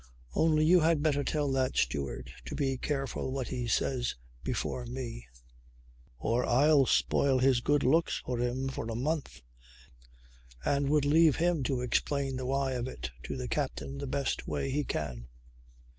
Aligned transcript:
"Only 0.33 0.65
you 0.65 0.79
had 0.79 1.03
better 1.03 1.23
tell 1.23 1.51
that 1.51 1.77
steward 1.77 2.31
to 2.45 2.55
be 2.55 2.75
careful 2.75 3.31
what 3.31 3.49
he 3.49 3.67
says 3.67 4.15
before 4.43 4.87
me 4.87 5.27
or 6.17 6.43
I'll 6.43 6.87
spoil 6.87 7.37
his 7.37 7.61
good 7.61 7.83
looks 7.83 8.19
for 8.25 8.39
him 8.39 8.67
for 8.67 8.89
a 8.89 8.95
month 8.95 9.43
and 10.65 10.89
will 10.89 11.01
leave 11.07 11.35
him 11.35 11.61
to 11.65 11.81
explain 11.81 12.35
the 12.37 12.47
why 12.47 12.71
of 12.71 12.87
it 12.87 13.11
to 13.25 13.37
the 13.37 13.47
captain 13.47 13.99
the 13.99 14.07
best 14.07 14.47
way 14.47 14.71
he 14.71 14.83
can." 14.83 15.27